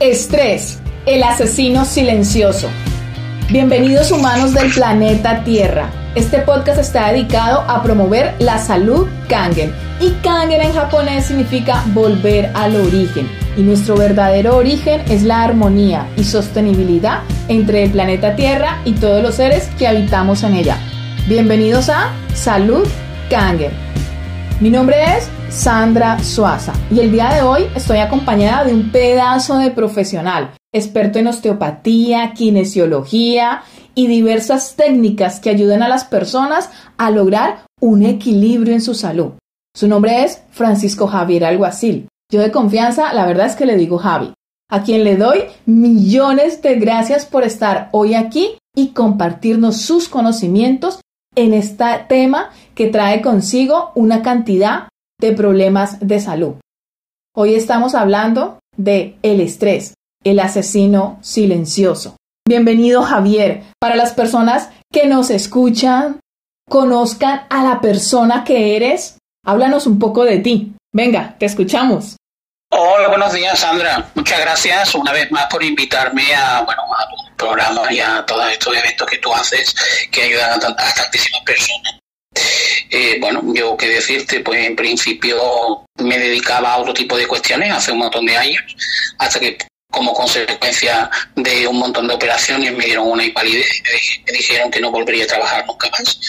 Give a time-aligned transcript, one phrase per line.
[0.00, 2.68] Estrés, el asesino silencioso.
[3.48, 5.88] Bienvenidos humanos del planeta Tierra.
[6.14, 9.72] Este podcast está dedicado a promover la salud Kangen.
[9.98, 13.26] Y Kangen en japonés significa volver al origen.
[13.56, 19.22] Y nuestro verdadero origen es la armonía y sostenibilidad entre el planeta Tierra y todos
[19.22, 20.76] los seres que habitamos en ella.
[21.26, 22.86] Bienvenidos a Salud
[23.30, 23.85] Kangen.
[24.58, 29.58] Mi nombre es Sandra Suaza y el día de hoy estoy acompañada de un pedazo
[29.58, 37.10] de profesional, experto en osteopatía, kinesiología y diversas técnicas que ayudan a las personas a
[37.10, 39.32] lograr un equilibrio en su salud.
[39.74, 42.08] Su nombre es Francisco Javier Alguacil.
[42.32, 44.32] Yo de confianza, la verdad es que le digo Javi,
[44.70, 51.00] a quien le doy millones de gracias por estar hoy aquí y compartirnos sus conocimientos
[51.36, 54.88] en este tema que trae consigo una cantidad
[55.20, 56.54] de problemas de salud.
[57.34, 62.16] Hoy estamos hablando de el estrés, el asesino silencioso.
[62.48, 63.64] Bienvenido Javier.
[63.78, 66.20] Para las personas que nos escuchan,
[66.68, 70.72] conozcan a la persona que eres, háblanos un poco de ti.
[70.92, 72.16] Venga, te escuchamos.
[72.78, 74.06] Hola, buenos días, Sandra.
[74.14, 78.52] Muchas gracias una vez más por invitarme a, bueno, a tu programa y a todos
[78.52, 79.74] estos eventos que tú haces
[80.10, 81.94] que ayudan a, tantísimas personas.
[82.90, 87.72] Eh, bueno, yo qué decirte, pues en principio me dedicaba a otro tipo de cuestiones
[87.72, 88.62] hace un montón de años,
[89.16, 89.56] hasta que
[89.90, 93.82] como consecuencia de un montón de operaciones me dieron una invalidez,
[94.26, 96.20] me dijeron que no volvería a trabajar nunca más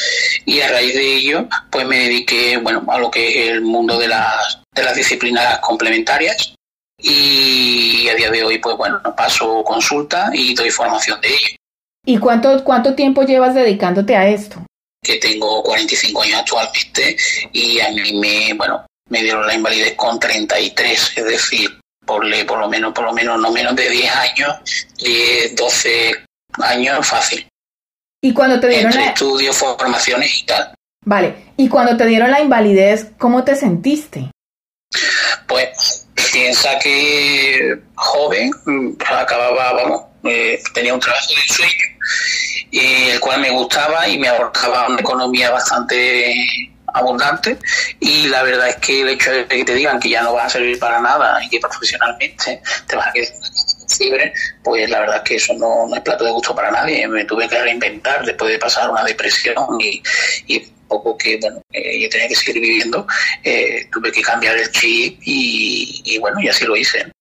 [0.45, 3.98] y a raíz de ello pues me dediqué bueno a lo que es el mundo
[3.98, 6.53] de las, de las disciplinas complementarias
[7.00, 11.58] y a día de hoy pues bueno paso consulta y doy formación de ello.
[12.06, 14.64] ¿Y cuánto, cuánto tiempo llevas dedicándote a esto?
[15.08, 17.16] que tengo 45 años actualmente
[17.53, 22.59] y a mí me, bueno, me dieron la invalidez con 33, es decir, por, por
[22.59, 26.25] lo menos, por lo menos, no menos de 10 años, 10, 12
[26.61, 27.48] años fácil.
[28.22, 29.08] ¿Y cuando te dieron Entre la...
[29.09, 30.73] estudios, formaciones y tal.
[31.05, 34.32] Vale, y cuando te dieron la invalidez, ¿cómo te sentiste?
[35.47, 38.52] Pues piensa que joven,
[39.09, 41.97] acababa, vamos, eh, tenía un trabajo de sueño
[42.71, 46.35] el cual me gustaba y me ahorraba una economía bastante
[46.93, 47.58] abundante.
[47.99, 50.45] Y la verdad es que el hecho de que te digan que ya no vas
[50.45, 53.33] a servir para nada y que profesionalmente te vas a quedar
[53.87, 54.33] fiebre,
[54.64, 57.08] pues la verdad es que eso no, es plato de gusto para nadie.
[57.08, 60.02] Me tuve que reinventar después de pasar una depresión y,
[60.48, 63.05] y poco que bueno eh, yo tenía que seguir viviendo,
[63.43, 67.11] eh, tuve que cambiar el chip y, y bueno, y así lo hice.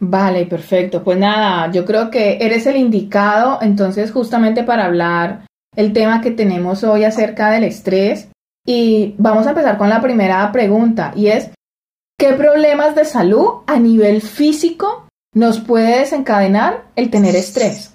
[0.00, 1.02] Vale, perfecto.
[1.02, 5.46] Pues nada, yo creo que eres el indicado entonces justamente para hablar
[5.76, 8.28] el tema que tenemos hoy acerca del estrés.
[8.66, 11.50] Y vamos a empezar con la primera pregunta y es,
[12.18, 15.03] ¿qué problemas de salud a nivel físico
[15.34, 17.92] nos puede desencadenar el tener estrés?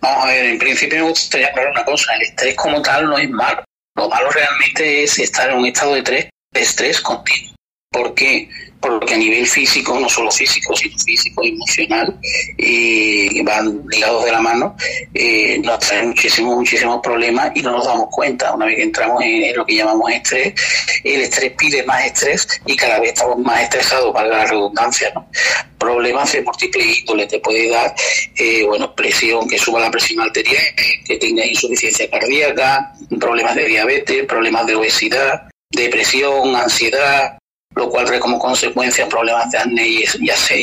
[0.00, 3.18] Vamos a ver, en principio me gustaría aclarar una cosa, el estrés como tal no
[3.18, 3.64] es malo.
[3.96, 7.57] Lo malo realmente es estar en un estado de estrés, de estrés continuo.
[7.90, 8.48] ¿Por qué?
[8.80, 12.18] porque a nivel físico, no solo físico, sino físico y emocional,
[12.56, 14.76] eh, van ligados de la mano,
[15.14, 18.54] eh, nos traen muchísimos, muchísimos problemas y no nos damos cuenta.
[18.54, 20.54] Una vez que entramos en, lo que llamamos estrés,
[21.02, 25.28] el estrés pide más estrés y cada vez estamos más estresados, valga la redundancia, ¿no?
[25.78, 27.94] Problemas de múltiples índole, te puede dar,
[28.36, 30.62] eh, bueno, presión, que suba la presión arterial,
[31.04, 37.37] que tenga insuficiencia cardíaca, problemas de diabetes, problemas de obesidad, depresión, ansiedad,
[37.78, 40.02] lo cual trae como consecuencia problemas de acné y,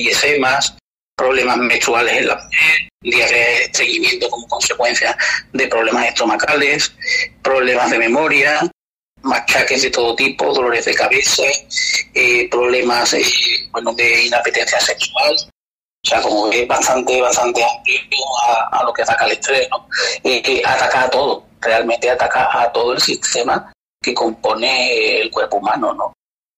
[0.09, 0.75] esemas,
[1.15, 5.17] problemas menstruales en la mujer, diarrea estreñimiento como consecuencia
[5.53, 6.93] de problemas estomacales,
[7.41, 8.69] problemas de memoria,
[9.21, 11.43] machaques de todo tipo, dolores de cabeza,
[12.13, 13.23] eh, problemas eh,
[13.71, 15.35] bueno, de inapetencia sexual.
[16.03, 18.25] O sea, como es bastante, bastante amplio
[18.71, 19.87] a, lo que ataca el estrés, ¿no?
[20.23, 23.71] Eh, ataca a todo, realmente ataca a todo el sistema
[24.03, 26.13] que compone el cuerpo humano, ¿no?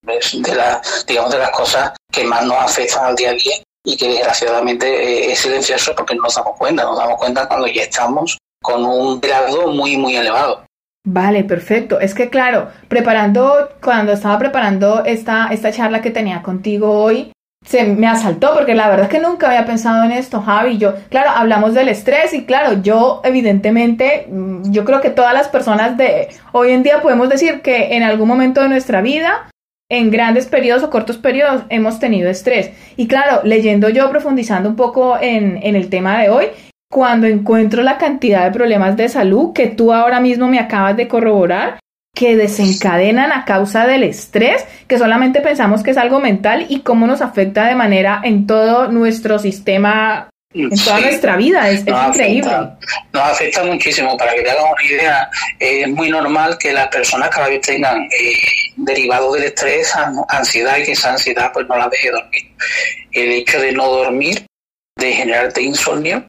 [0.07, 3.95] De, la, digamos, de las cosas que más nos afectan al día a día y
[3.95, 7.83] que desgraciadamente eh, es silencioso porque no nos damos cuenta, nos damos cuenta cuando ya
[7.83, 10.65] estamos con un grado muy, muy elevado.
[11.05, 12.01] Vale, perfecto.
[12.01, 17.31] Es que claro, preparando, cuando estaba preparando esta, esta charla que tenía contigo hoy,
[17.65, 20.77] se me asaltó porque la verdad es que nunca había pensado en esto, Javi.
[20.77, 25.47] Yo, claro, hablamos del estrés y claro, yo evidentemente, mm, yo creo que todas las
[25.47, 29.49] personas de hoy en día podemos decir que en algún momento de nuestra vida
[29.89, 32.71] en grandes periodos o cortos periodos hemos tenido estrés.
[32.97, 36.45] Y claro, leyendo yo, profundizando un poco en, en, el tema de hoy,
[36.89, 41.07] cuando encuentro la cantidad de problemas de salud que tú ahora mismo me acabas de
[41.07, 41.79] corroborar,
[42.17, 47.05] que desencadenan a causa del estrés, que solamente pensamos que es algo mental y cómo
[47.05, 50.29] nos afecta de manera en todo nuestro sistema,
[50.63, 51.69] en toda nuestra vida.
[51.69, 52.51] Es, increíble.
[53.13, 54.17] nos afecta muchísimo.
[54.17, 57.97] Para que te hagas una idea, es muy normal que las personas cada vez tengan
[58.03, 58.37] eh,
[58.75, 59.93] derivado del estrés
[60.29, 62.55] ansiedad y que esa ansiedad pues no la deje dormir.
[63.11, 64.45] El hecho de no dormir,
[64.97, 66.25] de generarte insomnio,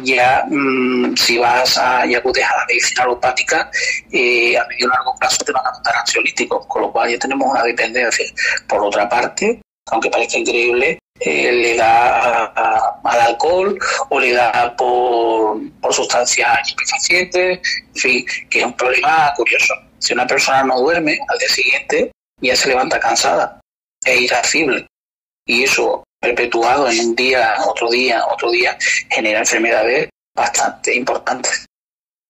[0.00, 3.70] ya mm, si vas a, y acudes a la medicina alopática,
[4.10, 7.18] eh, a medio y largo plazo te van a dar ansiolíticos, con lo cual ya
[7.18, 8.26] tenemos una dependencia.
[8.68, 12.46] Por otra parte, aunque parezca increíble, eh, le da
[13.04, 17.60] al alcohol o le da por, por sustancias estupefacientes,
[17.94, 19.74] en fin, que es un problema curioso.
[19.98, 23.60] Si una persona no duerme, al día siguiente ya se levanta cansada,
[24.04, 24.86] es irascible.
[25.46, 28.76] Y eso perpetuado en un día, otro día, otro día,
[29.10, 31.66] genera enfermedades bastante importantes.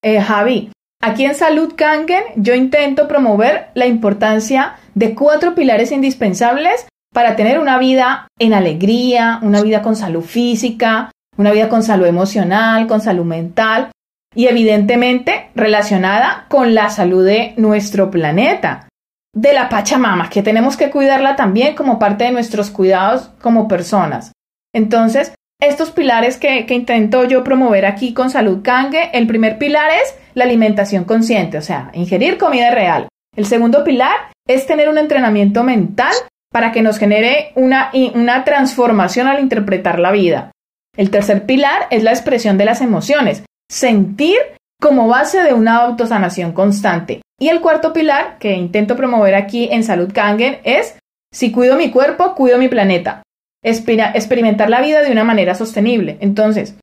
[0.03, 0.71] Eh, Javi,
[1.01, 7.59] aquí en Salud Kangen yo intento promover la importancia de cuatro pilares indispensables para tener
[7.59, 13.01] una vida en alegría, una vida con salud física, una vida con salud emocional, con
[13.01, 13.91] salud mental
[14.35, 18.89] y evidentemente relacionada con la salud de nuestro planeta
[19.35, 24.33] de la Pachamama, que tenemos que cuidarla también como parte de nuestros cuidados como personas.
[24.75, 30.15] Entonces, estos pilares que, intento yo promover aquí con Salud Kange, el primer pilar es
[30.35, 33.09] la alimentación consciente, o sea, ingerir comida real.
[33.37, 36.13] El segundo pilar es tener un entrenamiento mental
[36.53, 40.53] para que nos genere una, una transformación al interpretar la vida.
[40.97, 44.37] El tercer pilar es la expresión de las emociones, sentir
[44.81, 47.23] como base de una autosanación constante.
[47.41, 50.99] Y el cuarto pilar que intento promover aquí en Salud Kangen es,
[51.33, 53.23] si cuido mi cuerpo, cuido mi planeta.
[53.65, 56.19] experimentar la vida de una manera sostenible.
[56.21, 56.75] Entonces,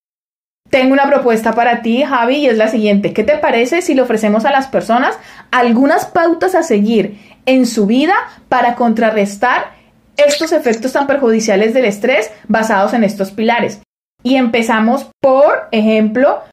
[0.70, 3.12] tengo una propuesta para ti, Javi, y es la siguiente.
[3.14, 5.18] ¿Qué te parece si le ofrecemos a las personas
[5.52, 7.18] algunas pautas a seguir
[7.50, 8.14] en su vida
[8.48, 9.74] para contrarrestar
[10.18, 13.82] estos efectos tan perjudiciales del estrés basados en estos pilares?
[14.22, 16.44] Y empezamos por ejemplo,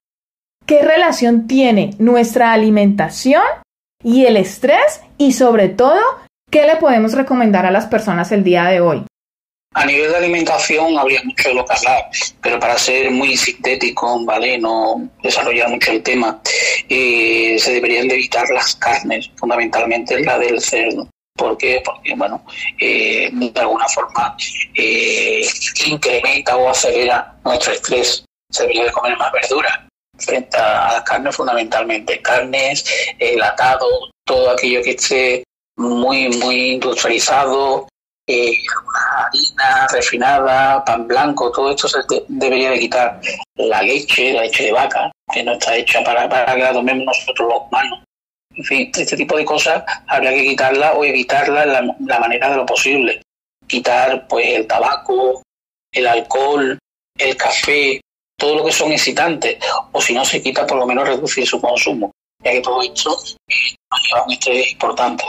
[0.64, 3.42] ¿qué relación tiene nuestra alimentación
[4.02, 6.00] y el estrés y sobre todo,
[6.50, 9.04] ¿qué le podemos recomendar a las personas el día de hoy?
[9.76, 12.08] A nivel de alimentación habría mucho de lo que hablar,
[12.40, 14.56] pero para ser muy sintético, ¿vale?
[14.56, 16.40] No desarrollar mucho el tema,
[16.88, 21.06] eh, se deberían de evitar las carnes, fundamentalmente la del cerdo.
[21.36, 21.82] ¿Por qué?
[21.84, 22.42] Porque, bueno,
[22.80, 24.34] eh, de alguna forma
[24.74, 25.46] eh,
[25.84, 28.24] incrementa o acelera nuestro estrés.
[28.50, 29.78] Se debería de comer más verduras,
[30.16, 32.82] frente a las carnes fundamentalmente, carnes,
[33.18, 33.86] el atado,
[34.24, 35.44] todo aquello que esté
[35.76, 37.86] muy, muy industrializado,
[38.26, 38.52] eh,
[39.16, 43.20] harina refinada, pan blanco, todo esto se debería de quitar.
[43.54, 47.06] La leche, la leche de vaca, que no está hecha para, para que la tomemos
[47.06, 48.00] nosotros los humanos.
[48.50, 52.56] En fin, este tipo de cosas habría que quitarla o evitarla la, la manera de
[52.56, 53.20] lo posible.
[53.66, 55.42] Quitar pues el tabaco,
[55.92, 56.78] el alcohol,
[57.18, 58.00] el café,
[58.38, 59.58] todo lo que son excitantes,
[59.92, 62.12] o si no se quita, por lo menos reducir su consumo,
[62.42, 65.24] ya que todo esto nos un estrés importante.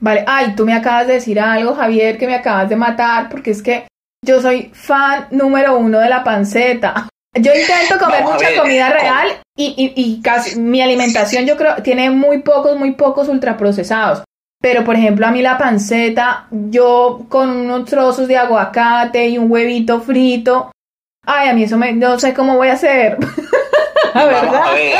[0.00, 3.52] Vale, ay, tú me acabas de decir algo, Javier, que me acabas de matar, porque
[3.52, 3.86] es que
[4.24, 7.08] yo soy fan número uno de la panceta.
[7.36, 12.10] Yo intento comer mucha comida real y, y, y casi mi alimentación yo creo tiene
[12.10, 14.22] muy pocos, muy pocos ultraprocesados.
[14.60, 19.50] Pero por ejemplo a mí la panceta, yo con unos trozos de aguacate y un
[19.50, 20.70] huevito frito,
[21.26, 23.16] Ay, a mí eso me, no sé cómo voy a hacer.
[24.14, 24.94] a ver,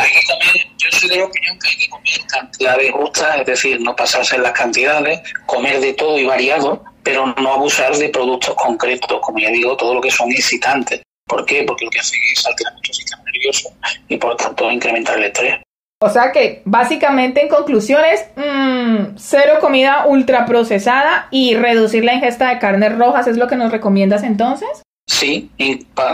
[0.84, 4.36] yo soy de la opinión que hay que comer cantidades justas, es decir, no pasarse
[4.36, 9.38] en las cantidades, comer de todo y variado, pero no abusar de productos concretos, como
[9.38, 11.02] ya digo, todo lo que son excitantes.
[11.26, 11.64] ¿Por qué?
[11.64, 13.70] Porque lo que hace es alterar nuestro sistema nervioso
[14.08, 15.56] y por lo tanto incrementar el estrés.
[16.02, 22.58] O sea que básicamente en conclusiones, mmm, cero comida ultraprocesada y reducir la ingesta de
[22.58, 24.68] carnes rojas es lo que nos recomiendas entonces.
[25.06, 25.50] Sí,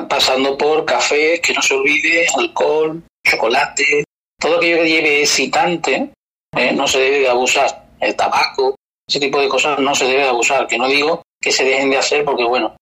[0.09, 4.05] pasando por café, que no se olvide, alcohol, chocolate,
[4.40, 6.11] todo aquello que lleve excitante,
[6.56, 6.73] ¿eh?
[6.73, 7.87] no se debe de abusar.
[8.00, 8.75] El tabaco,
[9.06, 10.66] ese tipo de cosas no se debe de abusar.
[10.66, 12.75] Que no digo que se dejen de hacer porque, bueno,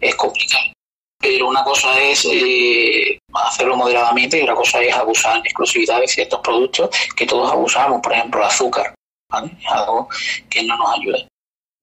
[0.00, 0.72] es complicado.
[1.20, 6.08] Pero una cosa es eh, hacerlo moderadamente y otra cosa es abusar en exclusividad de
[6.08, 8.94] ciertos productos que todos abusamos, por ejemplo, el azúcar.
[9.30, 10.08] Algo
[10.50, 11.18] que no nos ayuda.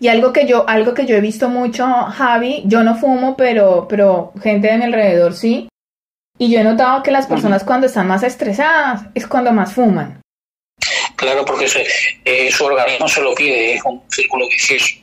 [0.02, 3.86] Y algo que yo, algo que yo he visto mucho, Javi, yo no fumo, pero,
[3.88, 5.69] pero gente de mi alrededor sí.
[6.42, 10.22] Y yo he notado que las personas cuando están más estresadas es cuando más fuman.
[11.18, 11.68] Claro, porque
[12.24, 14.96] eh, su organismo se lo pide, es un círculo vicioso.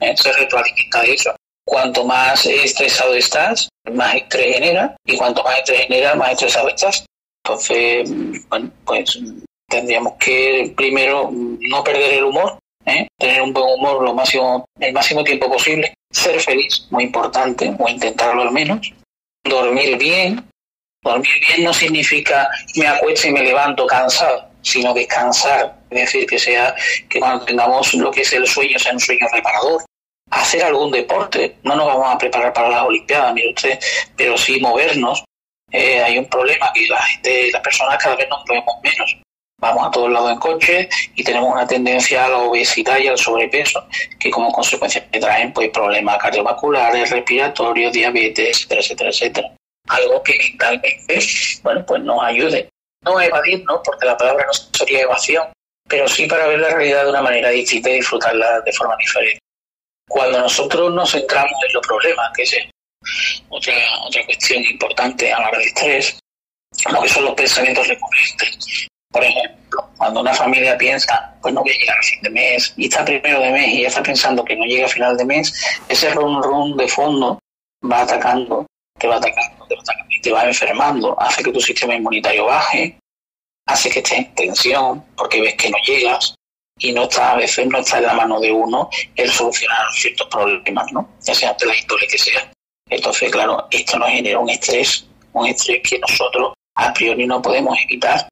[0.00, 0.16] ¿eh?
[0.16, 1.36] Se retroalimenta de eso.
[1.66, 7.04] Cuanto más estresado estás, más estrés genera, y cuanto más estrés genera, más estresado estás.
[7.44, 8.10] Entonces,
[8.48, 9.20] bueno, pues
[9.68, 13.06] tendríamos que primero no perder el humor, ¿eh?
[13.18, 17.86] tener un buen humor lo máximo, el máximo tiempo posible, ser feliz, muy importante, o
[17.86, 18.94] intentarlo al menos,
[19.44, 20.44] dormir bien.
[21.02, 26.38] Dormir bien no significa me acuesto y me levanto cansado, sino descansar, es decir, que
[26.38, 26.74] sea
[27.08, 29.84] que cuando tengamos lo que es el sueño sea un sueño reparador.
[30.30, 33.78] Hacer algún deporte, no nos vamos a preparar para las Olimpiadas, mire usted,
[34.14, 35.24] pero sí movernos.
[35.70, 39.16] Eh, hay un problema que la gente, las personas cada vez nos movemos menos
[39.60, 43.18] vamos a todos lados en coche y tenemos una tendencia a la obesidad y al
[43.18, 43.84] sobrepeso
[44.18, 49.52] que como consecuencia traen pues problemas cardiovasculares, respiratorios, diabetes, etcétera, etcétera, etcétera.
[49.88, 51.20] Algo que mentalmente,
[51.62, 52.68] bueno, pues nos ayude.
[53.04, 55.48] No a evadirnos, porque la palabra no sería evasión,
[55.88, 59.38] pero sí para ver la realidad de una manera distinta y disfrutarla de forma diferente.
[60.08, 62.56] Cuando nosotros nos centramos en los problemas, que es
[63.48, 63.74] otra,
[64.06, 66.18] otra cuestión importante a hablar de estrés,
[66.90, 68.87] lo que son los pensamientos recurrentes.
[69.10, 72.74] Por ejemplo, cuando una familia piensa, pues no voy a llegar a fin de mes,
[72.76, 75.24] y está primero de mes y ya está pensando que no llega a final de
[75.24, 75.52] mes,
[75.88, 77.38] ese run run de fondo
[77.90, 78.66] va atacando,
[78.98, 82.44] te va atacando, te va atacando y te va enfermando, hace que tu sistema inmunitario
[82.44, 82.98] baje,
[83.66, 86.34] hace que estés en tensión porque ves que no llegas
[86.78, 90.28] y no está, a veces no está en la mano de uno el solucionar ciertos
[90.28, 91.08] problemas, ¿no?
[91.22, 92.50] Ya sea de la índole que sea.
[92.90, 97.76] Entonces, claro, esto nos genera un estrés, un estrés que nosotros a priori no podemos
[97.84, 98.28] evitar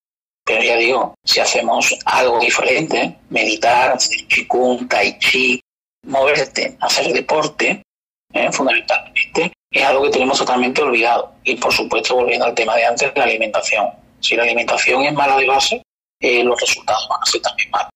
[0.47, 5.61] pero ya digo, si hacemos algo diferente, meditar, hacer chikung, tai chi,
[6.07, 7.83] moverte, hacer deporte,
[8.33, 8.53] ¿eh?
[8.53, 11.33] fundamentalmente, es algo que tenemos totalmente olvidado.
[11.43, 13.89] Y por supuesto, volviendo al tema de antes, la alimentación.
[14.21, 15.83] Si la alimentación es mala de base,
[16.21, 17.91] eh, los resultados van a ser también malos.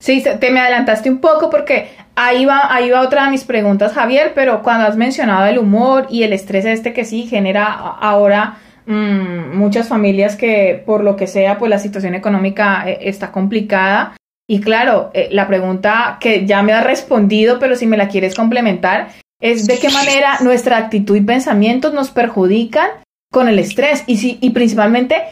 [0.00, 3.94] Sí, te me adelantaste un poco porque ahí va, ahí va otra de mis preguntas,
[3.94, 8.60] Javier, pero cuando has mencionado el humor y el estrés este que sí genera ahora
[8.86, 14.16] Mm, muchas familias que por lo que sea, pues la situación económica eh, está complicada.
[14.46, 18.34] Y claro, eh, la pregunta que ya me ha respondido, pero si me la quieres
[18.34, 19.08] complementar,
[19.40, 22.90] es de qué manera nuestra actitud y pensamientos nos perjudican
[23.32, 25.22] con el estrés y, si, y principalmente,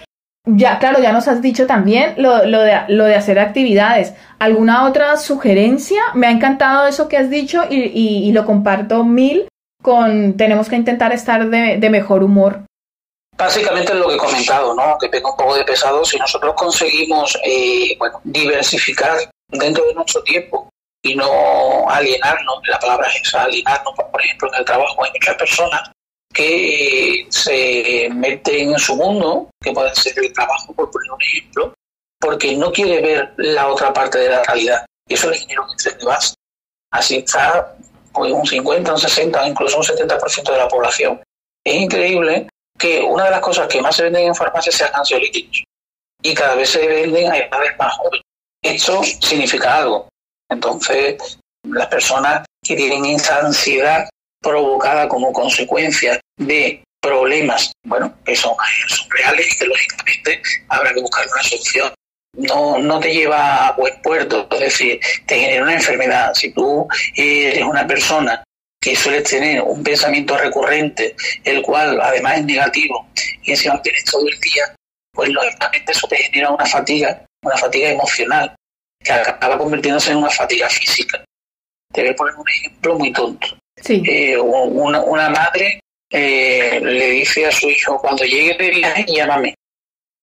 [0.46, 4.14] ya claro, ya nos has dicho también lo, lo, de, lo de hacer actividades.
[4.38, 6.00] ¿Alguna otra sugerencia?
[6.14, 9.46] Me ha encantado eso que has dicho y, y, lo comparto mil
[9.82, 12.64] con tenemos que intentar estar de, de mejor humor.
[13.42, 14.96] Básicamente lo que he comentado, ¿no?
[15.00, 16.04] que pega un poco de pesado.
[16.04, 19.18] Si nosotros conseguimos eh, bueno, diversificar
[19.48, 20.68] dentro de nuestro tiempo
[21.02, 25.34] y no alienarnos, la palabra es esa, alienarnos, por ejemplo, en el trabajo hay muchas
[25.34, 25.90] personas
[26.32, 31.74] que se meten en su mundo, que puede ser el trabajo, por poner un ejemplo,
[32.20, 34.86] porque no quiere ver la otra parte de la realidad.
[35.08, 36.36] Y eso le genera un de base.
[36.92, 37.74] Así está
[38.12, 41.20] pues, un 50, un 60, incluso un 70% de la población.
[41.64, 42.46] Es increíble
[42.78, 45.64] que una de las cosas que más se venden en farmacia sean ansiolíticos
[46.22, 48.22] y cada vez se venden a edades más jóvenes.
[48.62, 50.08] Esto significa algo.
[50.48, 54.08] Entonces, las personas que tienen esa ansiedad
[54.40, 58.54] provocada como consecuencia de problemas, bueno, que son,
[59.10, 61.94] reales y que lógicamente habrá que buscar una solución.
[62.34, 66.32] No, no te lleva a buen puerto, es decir, te genera una enfermedad.
[66.34, 68.42] Si tú eres una persona
[68.82, 73.06] que suele tener un pensamiento recurrente, el cual además es negativo,
[73.44, 74.74] y encima tienes todo el día,
[75.12, 78.52] pues lógicamente eso te genera una fatiga, una fatiga emocional,
[79.04, 81.24] que acaba convirtiéndose en una fatiga física.
[81.92, 83.46] Te voy a poner un ejemplo muy tonto.
[83.88, 85.78] Eh, una, madre
[86.10, 89.54] eh, le dice a su hijo, cuando llegue de viaje, llámame.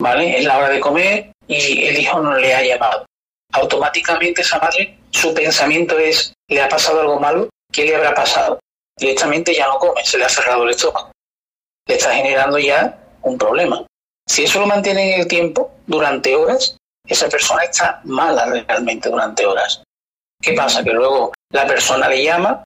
[0.01, 0.37] ¿Vale?
[0.37, 3.05] Es la hora de comer y el hijo no le ha llamado.
[3.53, 7.49] Automáticamente esa madre, su pensamiento es, ¿le ha pasado algo malo?
[7.71, 8.59] ¿Qué le habrá pasado?
[8.97, 11.11] Directamente ya no come, se le ha cerrado el estómago.
[11.87, 13.85] Le está generando ya un problema.
[14.27, 19.45] Si eso lo mantiene en el tiempo, durante horas, esa persona está mala realmente durante
[19.45, 19.81] horas.
[20.41, 20.83] ¿Qué pasa?
[20.83, 22.63] Que luego la persona le llama,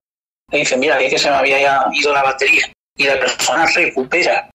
[0.52, 2.72] le dice, mira, que se me había ido la batería.
[2.98, 4.50] Y la persona recupera.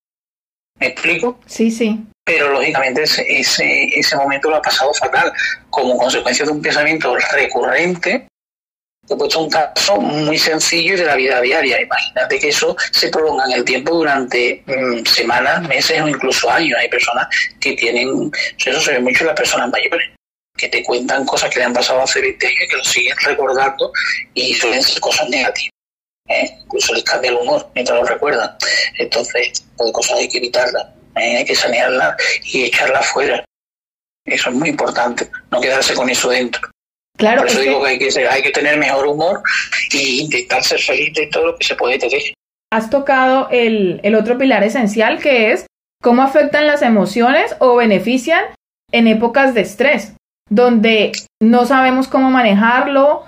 [0.79, 1.41] ¿Me explico?
[1.47, 1.99] Sí, sí.
[2.25, 5.33] Pero lógicamente ese, ese, ese momento lo ha pasado fatal,
[5.71, 8.29] como consecuencia de un pensamiento recurrente
[9.11, 11.81] He puesto un caso muy sencillo de la vida diaria.
[11.81, 16.79] Imagínate que eso se prolonga en el tiempo durante mm, semanas, meses o incluso años.
[16.79, 17.27] Hay personas
[17.59, 20.11] que tienen, eso se ve mucho en las personas mayores,
[20.57, 23.17] que te cuentan cosas que le han pasado hace 20 años y que lo siguen
[23.25, 23.93] recordando
[24.35, 25.73] y suelen ser cosas negativas.
[26.29, 26.59] ¿eh?
[26.65, 28.51] Incluso les cambia el humor mientras lo recuerdan.
[28.99, 30.87] Entonces, pues cosas hay que evitarlas,
[31.17, 31.39] ¿eh?
[31.39, 33.43] hay que sanearlas y echarlas fuera.
[34.27, 36.69] Eso es muy importante, no quedarse con eso dentro.
[37.19, 39.43] Claro, Por eso digo que, hay que, hay que tener mejor humor
[39.91, 42.23] y intentar ser feliz de todo lo que se puede tener.
[42.73, 45.67] Has tocado el, el otro pilar esencial que es
[46.01, 48.45] cómo afectan las emociones o benefician
[48.93, 50.13] en épocas de estrés,
[50.49, 51.11] donde
[51.43, 53.27] no sabemos cómo manejarlo.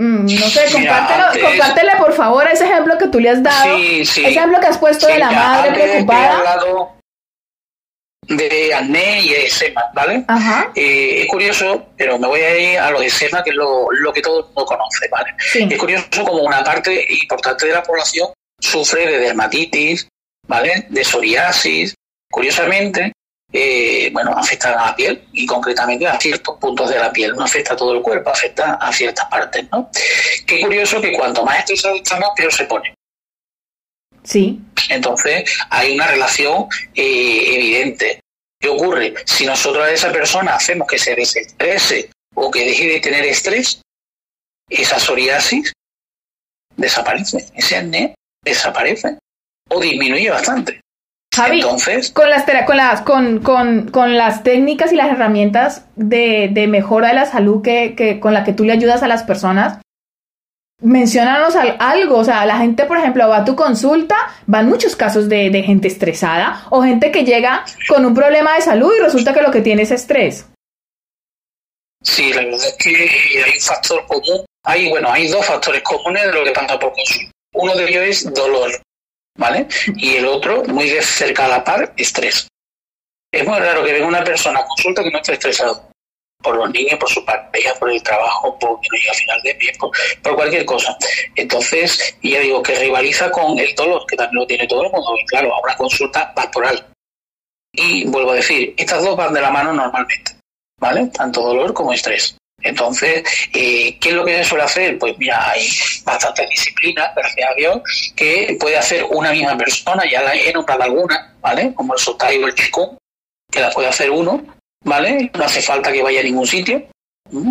[0.00, 3.76] Mm, no sé, compártele por favor ese ejemplo que tú le has dado.
[3.76, 6.95] Ese ejemplo que has puesto de la madre preocupada
[8.28, 10.24] de acné y eczema, ¿vale?
[10.74, 14.22] Eh, es curioso, pero me voy a ir a los eczema, que es lo, que
[14.22, 15.30] todo el mundo conoce, ¿vale?
[15.54, 18.28] Es curioso como una parte importante de la población
[18.58, 20.08] sufre de dermatitis,
[20.46, 20.86] ¿vale?
[20.88, 21.94] De psoriasis.
[22.30, 23.12] Curiosamente,
[23.52, 27.32] eh, bueno, afecta a la piel y concretamente a ciertos puntos de la piel.
[27.34, 29.90] No afecta a todo el cuerpo, afecta a ciertas partes, ¿no?
[30.46, 32.95] Qué curioso que cuanto más estresado estamos, peor se pone.
[34.26, 34.60] Sí.
[34.88, 38.20] Entonces, hay una relación eh, evidente.
[38.60, 39.14] ¿Qué ocurre?
[39.24, 43.80] Si nosotros a esa persona hacemos que se desestrese o que deje de tener estrés,
[44.68, 45.72] esa psoriasis
[46.76, 48.14] desaparece, ese acné
[48.44, 49.18] desaparece
[49.68, 50.80] o disminuye bastante.
[51.34, 56.48] Javi, Entonces, con las, con, las, con, con, con las técnicas y las herramientas de,
[56.50, 59.22] de mejora de la salud que, que, con la que tú le ayudas a las
[59.22, 59.78] personas,
[60.82, 64.14] Menciónanos algo, o sea, la gente, por ejemplo, va a tu consulta,
[64.46, 68.92] van muchos casos de, gente estresada o gente que llega con un problema de salud
[68.94, 70.46] y resulta que lo que tiene es estrés.
[72.02, 72.94] Sí, la verdad es que
[73.42, 76.92] hay un factor común, hay, bueno, hay dos factores comunes de lo que pasa por
[76.92, 77.32] consulta.
[77.54, 78.70] Uno de ellos es dolor,
[79.38, 79.66] ¿vale?
[79.96, 82.48] Y el otro, muy de cerca a la par, estrés.
[83.32, 85.95] Es muy raro que venga una persona a consulta que no esté estresado
[86.46, 89.54] por los niños, por su pareja, por el trabajo, porque no llega a final de
[89.54, 89.78] mes,
[90.22, 90.96] por, cualquier cosa.
[91.34, 95.16] Entonces, ya digo que rivaliza con el dolor, que también lo tiene todo el mundo,
[95.20, 96.86] y claro, a una consulta pastoral.
[97.72, 100.36] Y vuelvo a decir, estas dos van de la mano normalmente,
[100.78, 101.08] ¿vale?
[101.08, 102.36] Tanto dolor como estrés.
[102.62, 104.98] Entonces, eh, ¿qué es lo que se suele hacer?
[104.98, 105.68] Pues mira, hay
[106.04, 110.84] bastante disciplina, gracias a Dios, que puede hacer una misma persona, ya la he nombrado
[110.84, 111.74] alguna, ¿vale?
[111.74, 112.96] Como el sotai o el chico,
[113.50, 114.55] que la puede hacer uno,
[114.86, 115.30] ¿vale?
[115.36, 116.86] No hace falta que vaya a ningún sitio,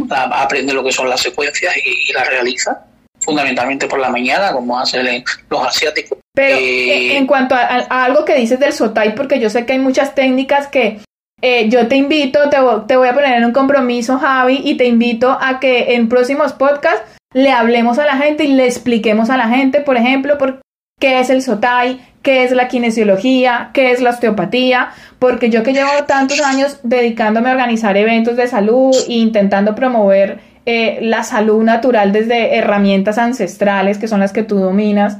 [0.09, 2.85] aprende lo que son las secuencias y, las realiza,
[3.19, 6.17] fundamentalmente por la mañana, como hacen los asiáticos.
[6.33, 9.73] Pero eh, eh, en cuanto a, algo que dices del Sotai, porque yo sé que
[9.73, 10.99] hay muchas técnicas que
[11.41, 12.57] eh, yo te invito, te,
[12.87, 16.53] te voy a poner en un compromiso, Javi, y te invito a que en próximos
[16.53, 20.61] podcasts le hablemos a la gente y le expliquemos a la gente, por ejemplo, por
[20.99, 25.73] qué es el SOTAI, qué es la kinesiología, qué es la osteopatía, porque yo que
[25.73, 31.63] llevo tantos años dedicándome a organizar eventos de salud e intentando promover eh, la salud
[31.63, 35.19] natural desde herramientas ancestrales que son las que tú dominas,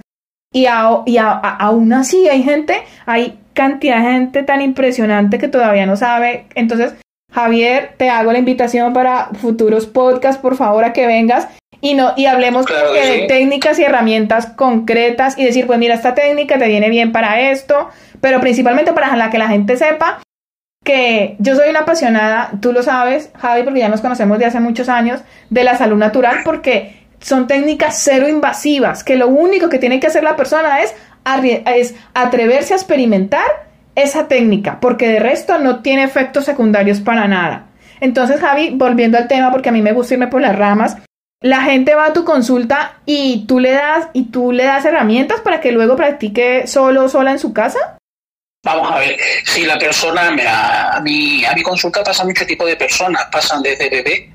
[0.55, 0.67] y,
[1.05, 6.45] y aún así hay gente, hay cantidad de gente tan impresionante que todavía no sabe.
[6.55, 6.93] Entonces,
[7.29, 11.49] Javier, te hago la invitación para futuros podcasts, por favor, a que vengas
[11.85, 16.57] y no y hablemos de técnicas y herramientas concretas y decir, pues mira, esta técnica
[16.57, 17.89] te viene bien para esto,
[18.21, 20.19] pero principalmente para la que la gente sepa
[20.83, 24.59] que yo soy una apasionada, tú lo sabes, Javi, porque ya nos conocemos de hace
[24.59, 25.21] muchos años,
[25.51, 30.07] de la salud natural, porque son técnicas cero invasivas, que lo único que tiene que
[30.07, 30.95] hacer la persona es,
[31.67, 33.45] es atreverse a experimentar
[33.93, 37.67] esa técnica, porque de resto no tiene efectos secundarios para nada.
[37.99, 40.97] Entonces, Javi, volviendo al tema, porque a mí me gusta irme por las ramas,
[41.45, 45.41] la gente va a tu consulta y tú le das y tú le das herramientas
[45.41, 47.99] para que luego practique solo sola en su casa.
[48.65, 50.29] Vamos a ver, si la persona,
[50.91, 54.34] a mi, a mi consulta pasan mucho tipo de personas, pasan desde bebé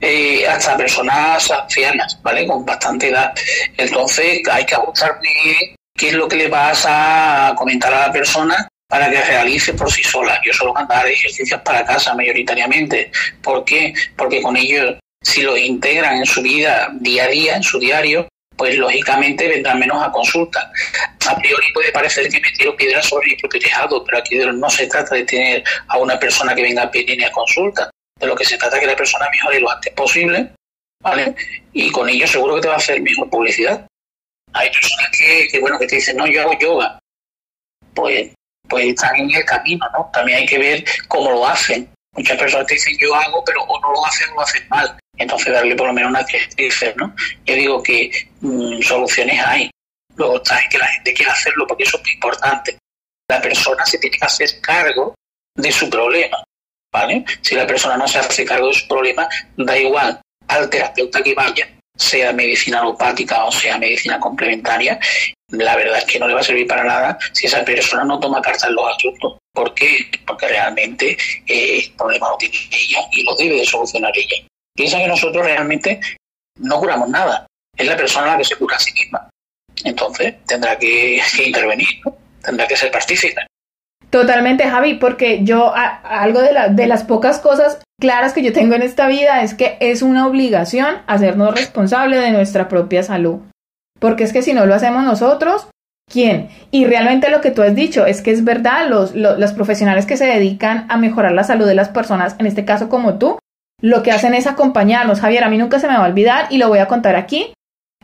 [0.00, 2.46] eh, hasta personas ancianas, ¿vale?
[2.46, 3.34] Con bastante edad.
[3.76, 8.66] Entonces hay que ajustar qué es lo que le vas a comentar a la persona
[8.88, 10.40] para que realice por sí sola.
[10.42, 13.12] Yo suelo mandar ejercicios para casa mayoritariamente.
[13.42, 13.92] ¿Por qué?
[14.16, 18.28] Porque con ellos si lo integran en su vida día a día, en su diario,
[18.56, 20.70] pues lógicamente vendrán menos a consulta.
[21.28, 24.70] A priori puede parecer que me tiro piedras sobre mi propio tejado, pero aquí no
[24.70, 27.90] se trata de tener a una persona que venga a pedir a consulta.
[28.20, 30.52] De lo que se trata es que la persona mejore lo antes posible,
[31.02, 31.34] ¿vale?
[31.72, 33.84] Y con ello seguro que te va a hacer mejor publicidad.
[34.52, 37.00] Hay personas que, bueno, que te dicen, no, yo hago yoga.
[37.94, 38.30] Pues,
[38.68, 40.08] pues están en el camino, ¿no?
[40.12, 41.90] También hay que ver cómo lo hacen.
[42.16, 44.98] Muchas personas te dicen, yo hago, pero o no lo hacen o lo hacen mal.
[45.16, 47.14] Entonces darle por lo menos una directriz, ¿no?
[47.44, 49.70] Yo digo que mm, soluciones hay.
[50.14, 52.78] Luego está que la gente quiera hacerlo porque eso es importante.
[53.28, 55.14] La persona se tiene que hacer cargo
[55.54, 56.42] de su problema,
[56.92, 57.24] ¿vale?
[57.42, 61.34] Si la persona no se hace cargo de su problema, da igual al terapeuta que
[61.34, 64.98] vaya, sea medicina alopática o sea medicina complementaria,
[65.50, 68.18] la verdad es que no le va a servir para nada si esa persona no
[68.18, 69.38] toma cartas en los asuntos.
[69.54, 70.10] ¿Por qué?
[70.26, 74.46] Porque realmente eh, el problema lo tiene ella y lo debe de solucionar ella.
[74.74, 76.00] Piensa que nosotros realmente
[76.58, 77.46] no curamos nada.
[77.76, 79.28] Es la persona la que se cura a sí misma.
[79.84, 81.88] Entonces tendrá que, intervenir,
[82.42, 83.46] tendrá que ser partícipe.
[84.10, 88.82] Totalmente, Javi, porque yo algo de, de las pocas cosas claras que yo tengo en
[88.82, 93.40] esta vida es que es una obligación hacernos responsables de nuestra propia salud.
[93.98, 95.68] Porque es que si no lo hacemos nosotros,
[96.10, 96.48] ¿quién?
[96.70, 100.16] Y realmente lo que tú has dicho es que es verdad, los, los, profesionales que
[100.16, 103.38] se dedican a mejorar la salud de las personas, en este caso como tú,
[103.80, 105.20] lo que hacen es acompañarnos.
[105.20, 107.52] Javier, a mí nunca se me va a olvidar y lo voy a contar aquí.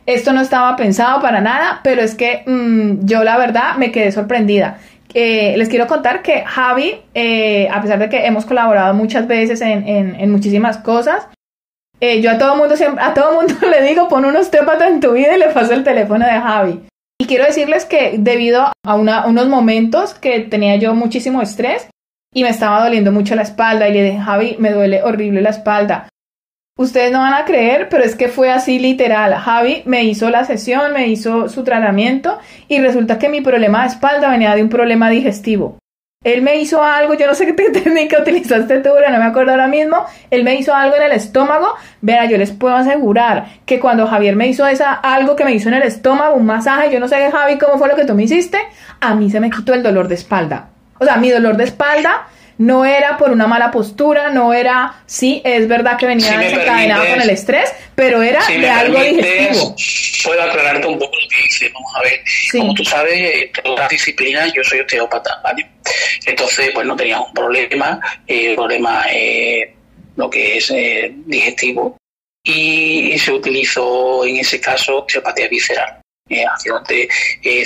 [0.05, 4.11] Esto no estaba pensado para nada, pero es que mm, yo la verdad me quedé
[4.11, 4.79] sorprendida.
[5.13, 9.61] Eh, les quiero contar que Javi, eh, a pesar de que hemos colaborado muchas veces
[9.61, 11.27] en, en, muchísimas cosas,
[11.99, 14.99] eh, yo a todo mundo siempre, a todo mundo le digo, pon un osteópata en
[14.99, 16.79] tu vida y le paso el teléfono de Javi.
[17.19, 21.87] Y quiero decirles que debido a unos momentos que tenía yo muchísimo estrés
[22.33, 25.51] y me estaba doliendo mucho la espalda y le dije, Javi, me duele horrible la
[25.51, 26.09] espalda.
[26.75, 29.35] Ustedes no van a creer, pero es que fue así literal.
[29.35, 33.89] Javi me hizo la sesión, me hizo su tratamiento y resulta que mi problema de
[33.89, 35.77] espalda venía de un problema digestivo.
[36.23, 39.67] Él me hizo algo, yo no sé qué técnica utilizaste tú, no me acuerdo ahora
[39.67, 40.03] mismo.
[40.31, 41.75] Él me hizo algo en el estómago.
[42.01, 45.69] Vea, yo les puedo asegurar que cuando Javier me hizo esa, algo que me hizo
[45.69, 48.23] en el estómago, un masaje, yo no sé, Javi, cómo fue lo que tú me
[48.23, 48.57] hiciste,
[48.99, 50.69] a mí se me quitó el dolor de espalda.
[50.99, 55.41] O sea, mi dolor de espalda no era por una mala postura, no era, sí,
[55.43, 59.75] es verdad que venía desencadenado con el estrés, pero era de algo digestivo.
[60.23, 62.19] Puedo aclararte un poco lo que dice, vamos a ver.
[62.51, 65.69] Como tú sabes, en todas las disciplinas yo soy osteópata, ¿vale?
[66.25, 69.75] Entonces, pues no tenía un problema, eh, problema eh,
[70.15, 71.97] lo que es eh, digestivo,
[72.43, 75.99] y, se utilizó en ese caso osteopatía visceral.
[76.29, 76.81] Eh, haciendo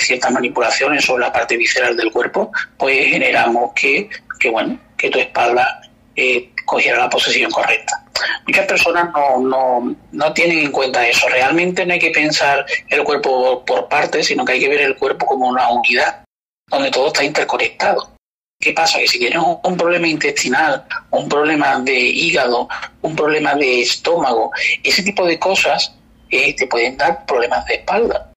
[0.00, 5.18] ciertas manipulaciones sobre la parte visceral del cuerpo, pues generamos que que bueno, que tu
[5.18, 5.80] espalda
[6.16, 8.04] eh, cogiera la posición correcta.
[8.46, 11.28] Muchas personas no, no, no, tienen en cuenta eso.
[11.28, 14.96] Realmente no hay que pensar el cuerpo por partes, sino que hay que ver el
[14.96, 16.24] cuerpo como una unidad,
[16.68, 18.18] donde todo está interconectado.
[18.60, 18.98] ¿Qué pasa?
[18.98, 22.68] Que si tienes un, problema intestinal, un problema de hígado,
[23.02, 24.50] un problema de estómago,
[24.82, 25.94] ese tipo de cosas
[26.30, 28.32] eh, te pueden dar problemas de espalda.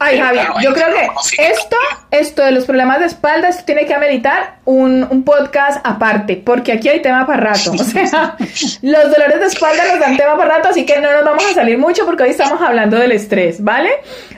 [0.00, 1.08] Ay, Javi, yo creo que
[1.46, 1.76] esto,
[2.10, 6.72] esto de los problemas de espalda, esto tiene que ameritar un, un podcast aparte, porque
[6.72, 7.70] aquí hay tema para rato.
[7.70, 8.36] O sea,
[8.82, 11.54] los dolores de espalda nos dan tema para rato, así que no nos vamos a
[11.54, 13.90] salir mucho porque hoy estamos hablando del estrés, ¿vale?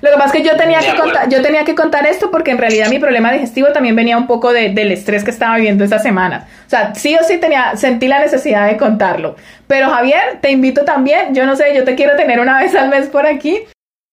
[0.03, 2.51] Lo que pasa es que yo tenía, que contar, yo tenía que contar esto porque
[2.51, 5.85] en realidad mi problema digestivo también venía un poco de, del estrés que estaba viviendo
[5.85, 6.45] estas semanas.
[6.67, 9.37] O sea, sí o sí tenía, sentí la necesidad de contarlo.
[9.67, 12.91] Pero Javier, te invito también, yo no sé, yo te quiero tener una vez al
[12.91, 13.65] mes por aquí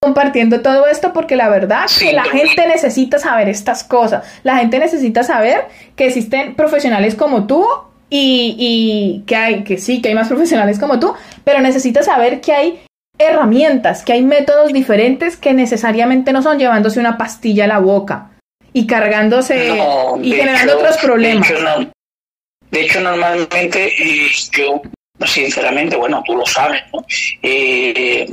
[0.03, 4.25] compartiendo todo esto porque la verdad que la gente necesita saber estas cosas.
[4.43, 7.65] La gente necesita saber que existen profesionales como tú
[8.09, 11.13] y, y, que hay, que sí, que hay más profesionales como tú,
[11.45, 12.79] pero necesita saber que hay
[13.17, 18.31] herramientas, que hay métodos diferentes que necesariamente no son llevándose una pastilla a la boca
[18.73, 19.73] y cargándose
[20.21, 21.47] y generando otros problemas.
[22.71, 24.81] De hecho, normalmente eh, yo,
[25.25, 27.05] sinceramente, bueno, tú lo sabes, ¿no?
[27.41, 28.25] Eh,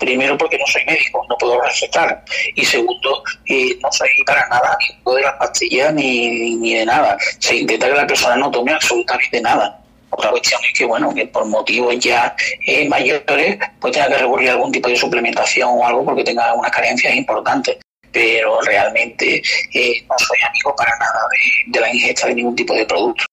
[0.00, 2.24] Primero porque no soy médico, no puedo recetar.
[2.54, 7.18] Y segundo, eh, no soy para nada amigo de las pastillas ni, ni de nada.
[7.38, 9.78] Se intenta que la persona no tome absolutamente nada.
[10.08, 12.34] Otra cuestión es que, bueno, que por motivos ya
[12.66, 16.54] eh, mayores, pues tenga que recurrir a algún tipo de suplementación o algo porque tenga
[16.54, 17.76] unas carencias importantes.
[18.10, 19.36] Pero realmente
[19.74, 23.24] eh, no soy amigo para nada de, de la ingesta de ningún tipo de producto.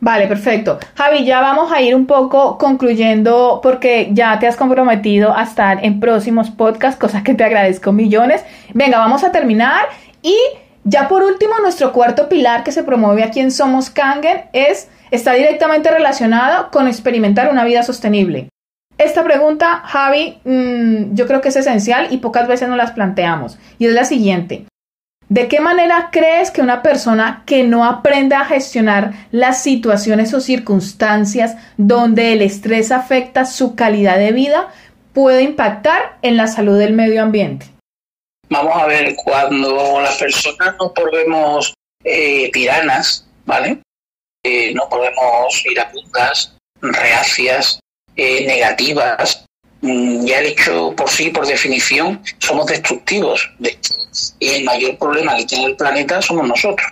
[0.00, 0.78] Vale, perfecto.
[0.94, 5.84] Javi, ya vamos a ir un poco concluyendo porque ya te has comprometido a estar
[5.84, 8.44] en próximos podcasts, cosas que te agradezco millones.
[8.74, 9.86] Venga, vamos a terminar
[10.22, 10.36] y
[10.88, 15.32] ya por último, nuestro cuarto pilar que se promueve aquí en Somos Kangen es está
[15.32, 18.48] directamente relacionado con experimentar una vida sostenible.
[18.96, 23.58] Esta pregunta, Javi, mm, yo creo que es esencial y pocas veces nos las planteamos.
[23.78, 24.66] Y es la siguiente.
[25.28, 30.40] ¿De qué manera crees que una persona que no aprende a gestionar las situaciones o
[30.40, 34.72] circunstancias donde el estrés afecta su calidad de vida
[35.12, 37.66] puede impactar en la salud del medio ambiente?
[38.48, 43.80] Vamos a ver, cuando las personas nos volvemos eh, tiranas, ¿vale?
[44.44, 47.80] Eh, nos volvemos iracundas, reacias,
[48.14, 49.45] eh, negativas,
[49.82, 53.48] ya el hecho por sí, por definición, somos destructivos.
[54.38, 56.86] Y el mayor problema que tiene el planeta somos nosotros.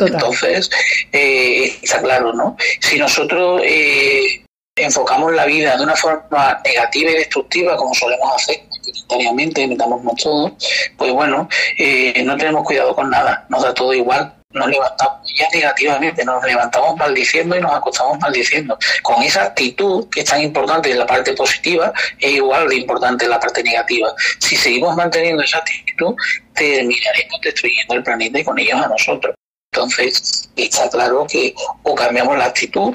[0.00, 0.70] Entonces,
[1.12, 2.56] eh, está claro, ¿no?
[2.80, 4.44] Si nosotros eh,
[4.76, 10.52] enfocamos la vida de una forma negativa y destructiva, como solemos hacer mayoritariamente, metamos todos,
[10.96, 15.48] pues bueno, eh, no tenemos cuidado con nada, nos da todo igual nos levantamos ya
[15.52, 18.78] negativamente, nos levantamos maldiciendo y nos acostamos maldiciendo.
[19.02, 23.24] Con esa actitud que es tan importante en la parte positiva, es igual de importante
[23.24, 24.14] en la parte negativa.
[24.38, 26.14] Si seguimos manteniendo esa actitud,
[26.54, 29.34] terminaremos destruyendo el planeta y con ellos a nosotros.
[29.72, 32.94] Entonces, está claro que o cambiamos la actitud,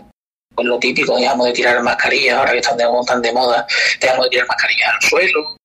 [0.56, 3.68] pues lo típico, dejamos de tirar mascarillas, ahora que están tan de moda,
[4.00, 5.58] dejamos de tirar mascarillas al suelo,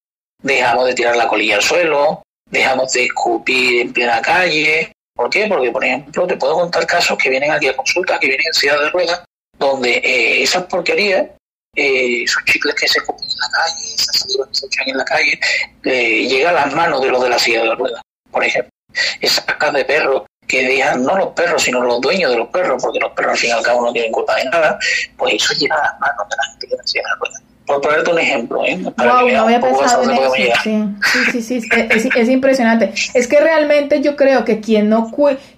[0.42, 4.93] dejamos de tirar la colilla al suelo, dejamos de escupir en plena calle.
[5.14, 5.46] ¿Por qué?
[5.46, 8.54] Porque, por ejemplo, te puedo contar casos que vienen aquí a consulta, que vienen en
[8.54, 9.22] silla de ruedas,
[9.58, 11.26] donde eh, esas porquerías,
[11.76, 14.96] eh, esos chicles que se escupen en la calle, esas salidas que se echan en
[14.98, 15.40] la calle,
[15.84, 18.70] eh, llegan a las manos de los de la silla de ruedas, por ejemplo.
[19.20, 22.82] Esas cacas de perro que dejan no los perros, sino los dueños de los perros,
[22.82, 24.78] porque los perros al fin y al cabo no tienen culpa de nada,
[25.16, 27.80] pues eso llega a las manos de la gente que la silla de ruedas por
[27.80, 28.78] ponerte un ejemplo, ¿eh?
[28.94, 30.32] Para wow, no había pensado en eso.
[30.62, 30.84] Sí,
[31.32, 32.92] sí, sí, sí es, es, impresionante.
[33.14, 35.10] Es que realmente yo creo que quien no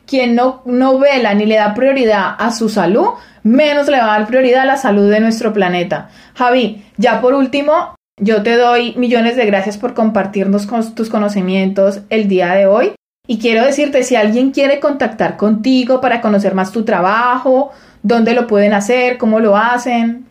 [0.07, 3.09] quien no, no vela ni le da prioridad a su salud,
[3.43, 6.11] menos le va a dar prioridad a la salud de nuestro planeta.
[6.35, 12.01] Javi, ya por último, yo te doy millones de gracias por compartirnos con tus conocimientos
[12.09, 12.93] el día de hoy.
[13.27, 18.47] Y quiero decirte, si alguien quiere contactar contigo para conocer más tu trabajo, dónde lo
[18.47, 20.26] pueden hacer, cómo lo hacen.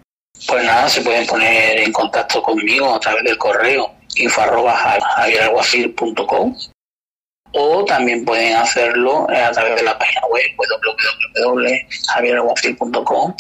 [0.48, 4.42] Pues nada, se pueden poner en contacto conmigo a través del correo info
[7.58, 10.44] o también pueden hacerlo a través de la página web
[11.38, 13.34] www.javieralguacil.com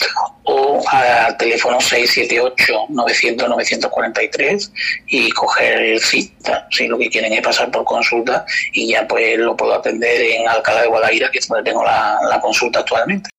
[0.43, 4.71] o al teléfono 678-900-943
[5.07, 9.37] y coger el cita si lo que quieren es pasar por consulta y ya pues
[9.37, 13.29] lo puedo atender en Alcalá de Guadaira que es donde tengo la consulta actualmente.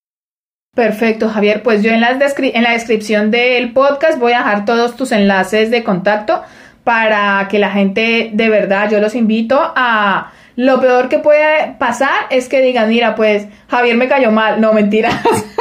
[0.76, 1.62] Perfecto, Javier.
[1.62, 6.42] Pues yo en, la descripción del podcast voy a dejar todos tus enlaces de contacto
[6.84, 10.32] para que la gente de verdad, yo los invito a...
[10.54, 14.60] Lo peor que puede pasar es que digan, mira, pues Javier me cayó mal.
[14.60, 15.14] No, mentiras.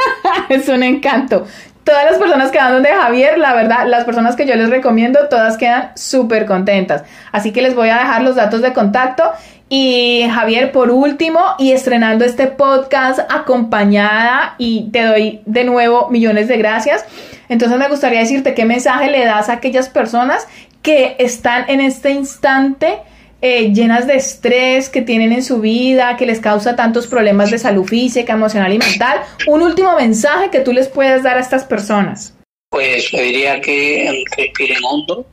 [0.50, 1.46] es un encanto.
[1.82, 5.28] Todas las personas que van donde Javier, la verdad, las personas que yo les recomiendo,
[5.28, 7.04] todas quedan súper contentas.
[7.32, 9.32] Así que les voy a dejar los datos de contacto
[9.68, 16.48] y Javier, por último, y estrenando este podcast acompañada, y te doy de nuevo millones
[16.48, 17.04] de gracias.
[17.48, 20.46] Entonces me gustaría decirte qué mensaje le das a aquellas personas
[20.82, 22.98] que están en este instante
[23.42, 27.58] eh, llenas de estrés que tienen en su vida, que les causa tantos problemas de
[27.58, 29.20] salud física, emocional y mental.
[29.46, 32.34] Un último mensaje que tú les puedas dar a estas personas.
[32.70, 35.26] Pues le diría que respiren hondo,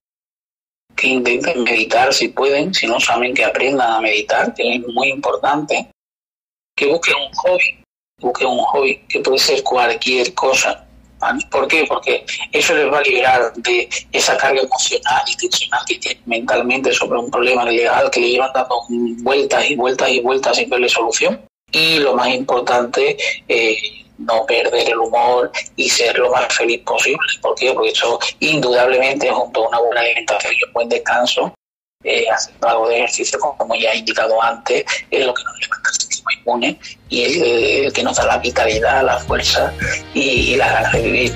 [0.95, 5.09] que intenten meditar si pueden, si no saben que aprendan a meditar, que es muy
[5.09, 5.89] importante,
[6.75, 7.83] que busquen un hobby,
[8.19, 10.85] busquen un hobby que puede ser cualquier cosa.
[11.49, 11.85] ¿Por qué?
[11.87, 16.91] Porque eso les va a liberar de esa carga emocional y tensional que tienen mentalmente
[16.91, 20.89] sobre un problema legal que le llevan dando vueltas y vueltas y vueltas sin verle
[20.89, 21.39] solución.
[21.71, 27.19] Y lo más importante, eh, no perder el humor y ser lo más feliz posible.
[27.41, 27.73] ¿Por qué?
[27.73, 31.53] Porque eso indudablemente junto a una buena alimentación y un buen descanso,
[32.03, 35.89] eh, haciendo algo de ejercicio, como ya he indicado antes, es lo que nos levanta
[35.89, 37.37] el sistema inmune y es
[37.85, 39.73] el que nos da la vitalidad, la fuerza
[40.13, 41.33] y, la ganas de vivir.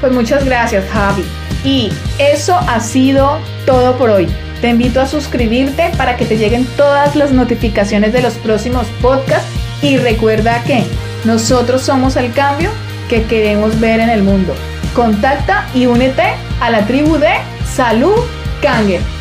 [0.00, 1.24] Pues muchas gracias Javi.
[1.64, 4.28] Y eso ha sido todo por hoy.
[4.60, 9.48] Te invito a suscribirte para que te lleguen todas las notificaciones de los próximos podcasts
[9.82, 10.84] y recuerda que
[11.24, 12.70] nosotros somos el cambio
[13.08, 14.54] que queremos ver en el mundo.
[14.94, 18.14] Contacta y únete a la tribu de Salud
[18.62, 19.15] Kangen.